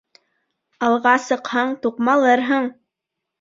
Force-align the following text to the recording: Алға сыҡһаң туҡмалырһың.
Алға 0.87 1.13
сыҡһаң 1.25 1.75
туҡмалырһың. 1.85 2.67